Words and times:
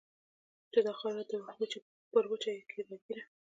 چې 0.71 0.79
دا 0.85 0.93
خاوره 0.99 1.23
ده 1.29 1.35
پر 2.11 2.23
وچه 2.31 2.51
کې 2.69 2.79
راګېره 2.87 3.23